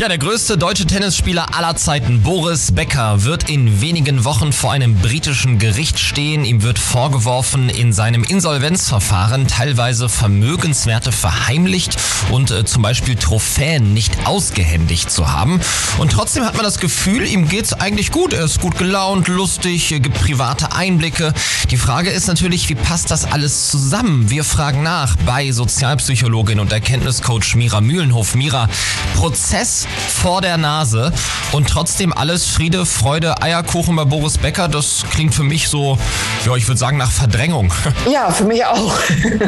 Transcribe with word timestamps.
Ja, 0.00 0.08
der 0.08 0.16
größte 0.16 0.56
deutsche 0.56 0.86
Tennisspieler 0.86 1.54
aller 1.54 1.76
Zeiten, 1.76 2.22
Boris 2.22 2.72
Becker, 2.72 3.24
wird 3.24 3.50
in 3.50 3.82
wenigen 3.82 4.24
Wochen 4.24 4.50
vor 4.50 4.72
einem 4.72 4.94
britischen 4.94 5.58
Gericht 5.58 5.98
stehen. 5.98 6.46
Ihm 6.46 6.62
wird 6.62 6.78
vorgeworfen, 6.78 7.68
in 7.68 7.92
seinem 7.92 8.24
Insolvenzverfahren 8.24 9.46
teilweise 9.46 10.08
Vermögenswerte 10.08 11.12
verheimlicht 11.12 11.98
und 12.30 12.50
äh, 12.50 12.64
zum 12.64 12.80
Beispiel 12.82 13.14
Trophäen 13.14 13.92
nicht 13.92 14.26
ausgehändigt 14.26 15.10
zu 15.10 15.30
haben. 15.30 15.60
Und 15.98 16.12
trotzdem 16.12 16.46
hat 16.46 16.54
man 16.54 16.64
das 16.64 16.80
Gefühl, 16.80 17.26
ihm 17.26 17.46
geht's 17.46 17.74
eigentlich 17.74 18.10
gut. 18.10 18.32
Er 18.32 18.46
ist 18.46 18.62
gut 18.62 18.78
gelaunt, 18.78 19.28
lustig, 19.28 19.88
gibt 19.88 20.14
private 20.14 20.72
Einblicke. 20.72 21.34
Die 21.70 21.76
Frage 21.76 22.08
ist 22.08 22.26
natürlich, 22.26 22.70
wie 22.70 22.74
passt 22.74 23.10
das 23.10 23.26
alles 23.26 23.68
zusammen? 23.68 24.30
Wir 24.30 24.44
fragen 24.44 24.82
nach 24.82 25.16
bei 25.26 25.52
Sozialpsychologin 25.52 26.58
und 26.58 26.72
Erkenntniscoach 26.72 27.54
Mira 27.54 27.82
Mühlenhof. 27.82 28.34
Mira, 28.34 28.66
Prozess 29.14 29.86
vor 30.08 30.40
der 30.40 30.56
Nase 30.56 31.12
und 31.52 31.68
trotzdem 31.68 32.12
alles 32.12 32.46
Friede, 32.46 32.86
Freude, 32.86 33.42
Eierkuchen 33.42 33.96
bei 33.96 34.04
Boris 34.04 34.38
Becker. 34.38 34.68
Das 34.68 35.04
klingt 35.10 35.34
für 35.34 35.42
mich 35.42 35.68
so, 35.68 35.98
ja, 36.44 36.56
ich 36.56 36.66
würde 36.66 36.78
sagen, 36.78 36.96
nach 36.96 37.10
Verdrängung. 37.10 37.72
Ja, 38.10 38.30
für 38.30 38.44
mich 38.44 38.64
auch. 38.64 38.94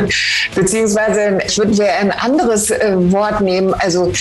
beziehungsweise, 0.55 1.39
ich 1.47 1.57
würde 1.57 1.91
ein 1.91 2.11
anderes 2.11 2.71
äh, 2.71 2.95
Wort 3.11 3.41
nehmen, 3.41 3.75
also 3.75 4.13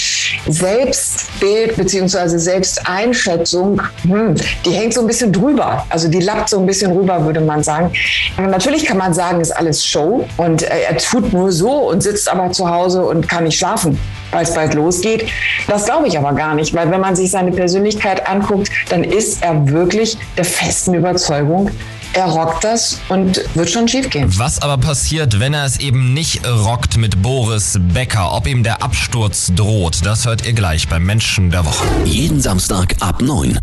Selbstbild 0.47 1.75
beziehungsweise 1.75 2.39
Selbsteinschätzung, 2.39 3.81
hm, 4.03 4.35
die 4.65 4.71
hängt 4.71 4.93
so 4.93 5.01
ein 5.01 5.07
bisschen 5.07 5.31
drüber. 5.33 5.85
Also 5.89 6.07
die 6.07 6.19
lappt 6.19 6.49
so 6.49 6.59
ein 6.59 6.65
bisschen 6.65 6.91
rüber, 6.91 7.23
würde 7.25 7.41
man 7.41 7.61
sagen. 7.61 7.91
Natürlich 8.37 8.85
kann 8.85 8.97
man 8.97 9.13
sagen, 9.13 9.41
ist 9.41 9.51
alles 9.51 9.85
Show 9.85 10.25
und 10.37 10.63
äh, 10.63 10.83
er 10.89 10.97
tut 10.97 11.33
nur 11.33 11.51
so 11.51 11.89
und 11.89 12.01
sitzt 12.01 12.29
aber 12.29 12.51
zu 12.51 12.69
Hause 12.69 13.03
und 13.03 13.27
kann 13.27 13.43
nicht 13.43 13.59
schlafen, 13.59 13.99
weil 14.31 14.43
es 14.43 14.53
bald 14.53 14.73
losgeht. 14.73 15.29
Das 15.67 15.85
glaube 15.85 16.07
ich 16.07 16.17
aber 16.17 16.33
gar 16.33 16.55
nicht, 16.55 16.73
weil 16.73 16.89
wenn 16.89 17.01
man 17.01 17.15
sich 17.15 17.31
seine 17.31 17.51
Persönlichkeit 17.51 18.27
anguckt, 18.27 18.69
dann 18.89 19.03
ist 19.03 19.43
er 19.43 19.67
wirklich 19.67 20.17
der 20.37 20.45
festen 20.45 20.93
Überzeugung, 20.93 21.69
er 22.13 22.25
rockt 22.25 22.63
das 22.63 22.99
und 23.09 23.41
wird 23.55 23.69
schon 23.69 23.87
schief 23.87 24.09
gehen. 24.09 24.27
Was 24.37 24.61
aber 24.61 24.77
passiert, 24.77 25.39
wenn 25.39 25.53
er 25.53 25.65
es 25.65 25.79
eben 25.79 26.13
nicht 26.13 26.47
rockt 26.47 26.97
mit 26.97 27.21
Boris 27.21 27.77
Becker? 27.93 28.33
Ob 28.33 28.47
ihm 28.47 28.63
der 28.63 28.83
Absturz 28.83 29.51
droht, 29.55 30.05
das 30.05 30.25
hört 30.25 30.45
ihr 30.45 30.53
gleich 30.53 30.87
beim 30.87 31.03
Menschen 31.03 31.51
der 31.51 31.65
Woche. 31.65 31.85
Jeden 32.05 32.41
Samstag 32.41 32.95
ab 32.99 33.21
9. 33.21 33.59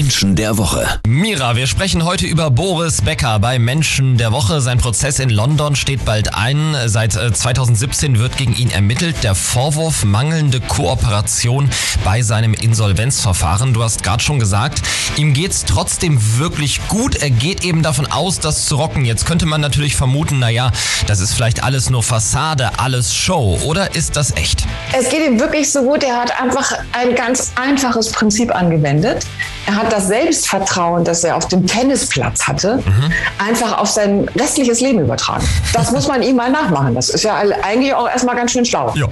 Menschen 0.00 0.34
der 0.34 0.56
Woche. 0.56 0.98
Mira, 1.06 1.56
wir 1.56 1.66
sprechen 1.66 2.06
heute 2.06 2.24
über 2.24 2.50
Boris 2.50 3.02
Becker 3.02 3.38
bei 3.38 3.58
Menschen 3.58 4.16
der 4.16 4.32
Woche. 4.32 4.62
Sein 4.62 4.78
Prozess 4.78 5.18
in 5.18 5.28
London 5.28 5.76
steht 5.76 6.06
bald 6.06 6.34
ein. 6.34 6.74
Seit 6.86 7.12
2017 7.12 8.14
äh, 8.14 8.18
wird 8.18 8.38
gegen 8.38 8.56
ihn 8.56 8.70
ermittelt. 8.70 9.16
Der 9.22 9.34
Vorwurf 9.34 10.02
mangelnde 10.06 10.60
Kooperation 10.60 11.68
bei 12.02 12.22
seinem 12.22 12.54
Insolvenzverfahren. 12.54 13.74
Du 13.74 13.82
hast 13.82 14.02
gerade 14.02 14.22
schon 14.22 14.38
gesagt, 14.38 14.80
ihm 15.18 15.34
geht's 15.34 15.66
trotzdem 15.66 16.38
wirklich 16.38 16.80
gut. 16.88 17.16
Er 17.16 17.28
geht 17.28 17.62
eben 17.62 17.82
davon 17.82 18.10
aus, 18.10 18.40
das 18.40 18.64
zu 18.64 18.76
rocken. 18.76 19.04
Jetzt 19.04 19.26
könnte 19.26 19.44
man 19.44 19.60
natürlich 19.60 19.96
vermuten, 19.96 20.38
naja, 20.38 20.72
das 21.08 21.20
ist 21.20 21.34
vielleicht 21.34 21.62
alles 21.62 21.90
nur 21.90 22.02
Fassade, 22.02 22.70
alles 22.78 23.14
Show. 23.14 23.58
Oder 23.64 23.94
ist 23.94 24.16
das 24.16 24.34
echt? 24.34 24.66
Es 24.94 25.10
geht 25.10 25.26
ihm 25.26 25.38
wirklich 25.38 25.70
so 25.70 25.82
gut. 25.82 26.02
Er 26.02 26.16
hat 26.16 26.40
einfach 26.40 26.72
ein 26.92 27.14
ganz 27.14 27.52
einfaches 27.56 28.10
Prinzip 28.10 28.54
angewendet. 28.54 29.26
Er 29.66 29.76
hat 29.76 29.89
das 29.90 30.08
Selbstvertrauen, 30.08 31.04
das 31.04 31.24
er 31.24 31.36
auf 31.36 31.48
dem 31.48 31.66
Tennisplatz 31.66 32.46
hatte, 32.46 32.76
mhm. 32.76 33.12
einfach 33.38 33.78
auf 33.78 33.88
sein 33.88 34.28
restliches 34.36 34.80
Leben 34.80 35.00
übertragen. 35.00 35.46
Das 35.72 35.90
muss 35.90 36.08
man 36.08 36.22
ihm 36.22 36.36
mal 36.36 36.50
nachmachen. 36.50 36.94
Das 36.94 37.10
ist 37.10 37.24
ja 37.24 37.36
eigentlich 37.36 37.94
auch 37.94 38.08
erstmal 38.08 38.36
ganz 38.36 38.52
schön 38.52 38.64
schlau. 38.64 38.92
Jo. 38.94 39.08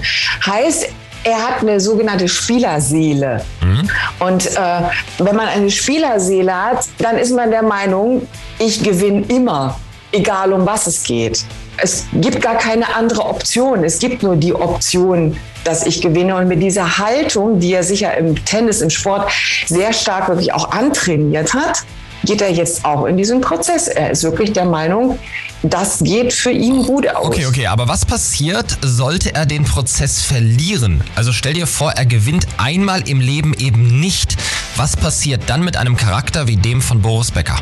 Heißt, 0.46 0.88
er 1.24 1.36
hat 1.36 1.60
eine 1.60 1.80
sogenannte 1.80 2.28
Spielerseele. 2.28 3.44
Mhm. 3.60 3.90
Und 4.20 4.46
äh, 4.46 4.80
wenn 5.18 5.36
man 5.36 5.48
eine 5.48 5.70
Spielerseele 5.70 6.54
hat, 6.54 6.86
dann 6.98 7.18
ist 7.18 7.34
man 7.34 7.50
der 7.50 7.62
Meinung, 7.62 8.26
ich 8.58 8.82
gewinne 8.82 9.24
immer, 9.28 9.78
egal 10.12 10.52
um 10.52 10.64
was 10.64 10.86
es 10.86 11.02
geht. 11.02 11.44
Es 11.80 12.06
gibt 12.12 12.42
gar 12.42 12.56
keine 12.56 12.94
andere 12.94 13.24
Option. 13.24 13.84
Es 13.84 13.98
gibt 13.98 14.22
nur 14.22 14.36
die 14.36 14.54
Option, 14.54 15.36
dass 15.64 15.86
ich 15.86 16.00
gewinne. 16.00 16.36
Und 16.36 16.48
mit 16.48 16.62
dieser 16.62 16.98
Haltung, 16.98 17.60
die 17.60 17.72
er 17.72 17.82
sicher 17.82 18.16
im 18.16 18.44
Tennis, 18.44 18.80
im 18.80 18.90
Sport 18.90 19.30
sehr 19.66 19.92
stark 19.92 20.28
wirklich 20.28 20.52
auch 20.52 20.70
antrainiert 20.72 21.54
hat, 21.54 21.84
geht 22.24 22.42
er 22.42 22.50
jetzt 22.50 22.84
auch 22.84 23.06
in 23.06 23.16
diesen 23.16 23.40
Prozess. 23.40 23.88
Er 23.88 24.10
ist 24.10 24.24
wirklich 24.24 24.52
der 24.52 24.64
Meinung, 24.64 25.18
das 25.62 26.00
geht 26.00 26.32
für 26.32 26.50
ihn 26.50 26.84
gut 26.84 27.08
aus. 27.08 27.26
Okay, 27.26 27.46
okay, 27.46 27.66
aber 27.66 27.88
was 27.88 28.04
passiert, 28.04 28.76
sollte 28.82 29.34
er 29.34 29.46
den 29.46 29.64
Prozess 29.64 30.22
verlieren? 30.22 31.02
Also 31.16 31.32
stell 31.32 31.54
dir 31.54 31.66
vor, 31.66 31.92
er 31.92 32.06
gewinnt 32.06 32.46
einmal 32.58 33.08
im 33.08 33.20
Leben 33.20 33.54
eben 33.54 34.00
nicht. 34.00 34.36
Was 34.76 34.96
passiert 34.96 35.42
dann 35.46 35.64
mit 35.64 35.76
einem 35.76 35.96
Charakter 35.96 36.46
wie 36.48 36.56
dem 36.56 36.80
von 36.80 37.02
Boris 37.02 37.30
Becker? 37.30 37.56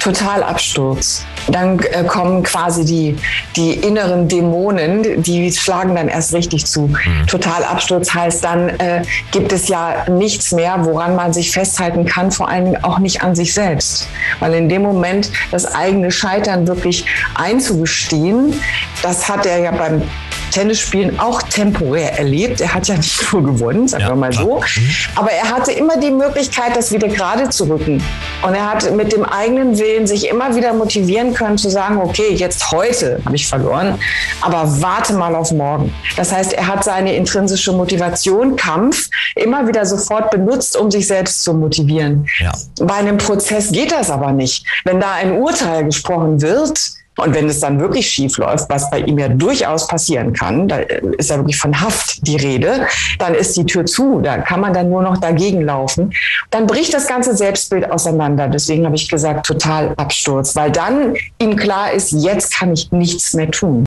Total 0.00 0.42
Absturz. 0.42 1.24
Dann 1.50 1.78
äh, 1.78 2.04
kommen 2.04 2.42
quasi 2.42 2.84
die, 2.84 3.16
die 3.56 3.72
inneren 3.72 4.28
Dämonen, 4.28 5.22
die 5.22 5.50
schlagen 5.52 5.94
dann 5.94 6.08
erst 6.08 6.34
richtig 6.34 6.66
zu. 6.66 6.88
Mhm. 6.88 7.26
Total 7.26 7.64
Absturz 7.64 8.12
heißt, 8.12 8.44
dann 8.44 8.68
äh, 8.68 9.02
gibt 9.30 9.52
es 9.52 9.68
ja 9.68 10.06
nichts 10.08 10.52
mehr, 10.52 10.84
woran 10.84 11.16
man 11.16 11.32
sich 11.32 11.50
festhalten 11.50 12.04
kann, 12.04 12.30
vor 12.30 12.48
allem 12.48 12.76
auch 12.82 12.98
nicht 12.98 13.22
an 13.22 13.34
sich 13.34 13.54
selbst. 13.54 14.08
Weil 14.40 14.54
in 14.54 14.68
dem 14.68 14.82
Moment 14.82 15.30
das 15.50 15.74
eigene 15.74 16.10
Scheitern 16.10 16.66
wirklich 16.66 17.04
einzugestehen, 17.34 18.54
das 19.02 19.28
hat 19.28 19.46
er 19.46 19.58
ja 19.58 19.70
beim 19.70 20.02
Tennisspielen 20.50 21.18
auch 21.18 21.42
temporär 21.42 22.18
erlebt. 22.18 22.60
Er 22.60 22.74
hat 22.74 22.88
ja 22.88 22.96
nicht 22.96 23.32
nur 23.32 23.42
gewonnen, 23.42 23.88
sagen 23.88 24.02
ja, 24.02 24.08
wir 24.10 24.16
mal 24.16 24.32
so. 24.32 24.56
Mhm. 24.56 24.90
Aber 25.14 25.30
er 25.30 25.50
hatte 25.50 25.72
immer 25.72 25.98
die 25.98 26.10
Möglichkeit, 26.10 26.76
das 26.76 26.92
wieder 26.92 27.08
gerade 27.08 27.48
zu 27.50 27.64
rücken. 27.64 28.02
Und 28.42 28.54
er 28.54 28.70
hat 28.70 28.94
mit 28.94 29.12
dem 29.12 29.24
eigenen 29.24 29.78
Willen 29.78 30.06
sich 30.06 30.28
immer 30.28 30.54
wieder 30.54 30.72
motivieren 30.72 31.34
können, 31.34 31.58
zu 31.58 31.70
sagen, 31.70 31.98
okay, 31.98 32.34
jetzt 32.34 32.70
heute 32.70 33.20
habe 33.24 33.36
ich 33.36 33.46
verloren, 33.46 33.98
aber 34.40 34.80
warte 34.80 35.14
mal 35.14 35.34
auf 35.34 35.52
morgen. 35.52 35.92
Das 36.16 36.32
heißt, 36.32 36.52
er 36.52 36.66
hat 36.66 36.84
seine 36.84 37.14
intrinsische 37.14 37.72
Motivation, 37.72 38.56
Kampf, 38.56 39.08
immer 39.34 39.66
wieder 39.66 39.84
sofort 39.86 40.30
benutzt, 40.30 40.76
um 40.76 40.90
sich 40.90 41.06
selbst 41.06 41.42
zu 41.42 41.54
motivieren. 41.54 42.26
Ja. 42.38 42.52
Bei 42.80 42.94
einem 42.94 43.18
Prozess 43.18 43.72
geht 43.72 43.92
das 43.92 44.10
aber 44.10 44.32
nicht. 44.32 44.64
Wenn 44.84 45.00
da 45.00 45.12
ein 45.12 45.32
Urteil 45.32 45.84
gesprochen 45.84 46.40
wird, 46.40 46.97
und 47.18 47.34
wenn 47.34 47.48
es 47.48 47.60
dann 47.60 47.80
wirklich 47.80 48.08
schief 48.08 48.38
läuft, 48.38 48.68
was 48.70 48.90
bei 48.90 49.00
ihm 49.00 49.18
ja 49.18 49.28
durchaus 49.28 49.86
passieren 49.86 50.32
kann, 50.32 50.68
da 50.68 50.78
ist 50.78 51.30
ja 51.30 51.36
wirklich 51.36 51.58
von 51.58 51.80
Haft 51.80 52.26
die 52.26 52.36
Rede, 52.36 52.86
dann 53.18 53.34
ist 53.34 53.56
die 53.56 53.66
Tür 53.66 53.86
zu, 53.86 54.20
da 54.20 54.38
kann 54.38 54.60
man 54.60 54.72
dann 54.72 54.90
nur 54.90 55.02
noch 55.02 55.18
dagegen 55.18 55.62
laufen. 55.62 56.12
Dann 56.50 56.66
bricht 56.66 56.94
das 56.94 57.06
ganze 57.06 57.36
Selbstbild 57.36 57.90
auseinander. 57.90 58.48
Deswegen 58.48 58.84
habe 58.84 58.96
ich 58.96 59.08
gesagt, 59.08 59.46
total 59.46 59.94
Absturz, 59.96 60.56
weil 60.56 60.70
dann 60.70 61.14
ihm 61.38 61.56
klar 61.56 61.92
ist, 61.92 62.12
jetzt 62.12 62.54
kann 62.54 62.72
ich 62.72 62.90
nichts 62.92 63.34
mehr 63.34 63.50
tun. 63.50 63.86